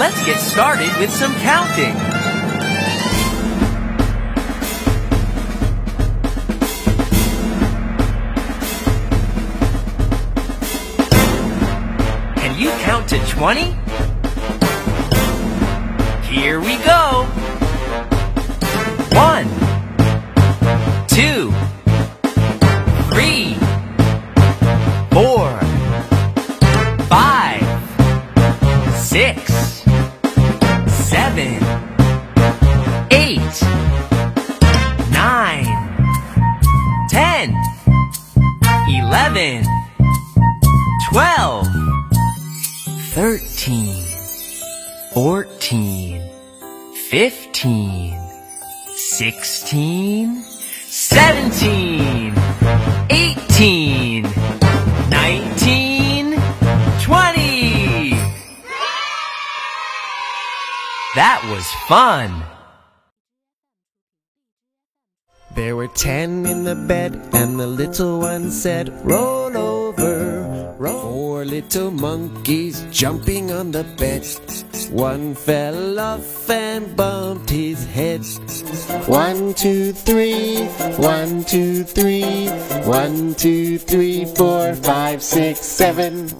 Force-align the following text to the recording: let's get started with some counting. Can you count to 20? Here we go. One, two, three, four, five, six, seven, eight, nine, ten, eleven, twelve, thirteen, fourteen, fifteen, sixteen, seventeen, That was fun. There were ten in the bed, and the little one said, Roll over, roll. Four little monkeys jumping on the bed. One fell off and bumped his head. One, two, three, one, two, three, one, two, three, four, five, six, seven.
let's 0.00 0.24
get 0.24 0.40
started 0.40 0.88
with 0.98 1.10
some 1.10 1.34
counting. 1.40 1.94
Can 12.36 12.58
you 12.58 12.70
count 12.80 13.10
to 13.10 13.18
20? 13.26 13.76
Here 16.32 16.60
we 16.60 16.78
go. 16.78 17.26
One, 19.12 19.48
two, 21.08 21.52
three, 23.10 23.52
four, 25.10 25.60
five, 27.10 27.62
six, 28.96 29.79
seven, 31.40 33.08
eight, 33.10 33.62
nine, 35.10 35.64
ten, 37.08 37.54
eleven, 38.88 39.64
twelve, 41.10 41.66
thirteen, 43.14 44.04
fourteen, 45.14 46.22
fifteen, 47.08 48.20
sixteen, 48.96 50.42
seventeen, 50.42 52.34
That 61.16 61.42
was 61.50 61.66
fun. 61.88 62.44
There 65.56 65.74
were 65.74 65.88
ten 65.88 66.46
in 66.46 66.62
the 66.62 66.76
bed, 66.76 67.20
and 67.32 67.58
the 67.58 67.66
little 67.66 68.20
one 68.20 68.52
said, 68.52 68.88
Roll 69.04 69.56
over, 69.56 70.76
roll. 70.78 71.00
Four 71.00 71.44
little 71.44 71.90
monkeys 71.90 72.86
jumping 72.92 73.50
on 73.50 73.72
the 73.72 73.82
bed. 73.98 74.24
One 74.92 75.34
fell 75.34 75.98
off 75.98 76.48
and 76.48 76.94
bumped 76.96 77.50
his 77.50 77.84
head. 77.86 78.24
One, 79.08 79.52
two, 79.54 79.92
three, 79.92 80.66
one, 80.96 81.42
two, 81.44 81.82
three, 81.82 82.46
one, 82.86 83.34
two, 83.34 83.78
three, 83.78 84.26
four, 84.26 84.76
five, 84.76 85.24
six, 85.24 85.58
seven. 85.58 86.30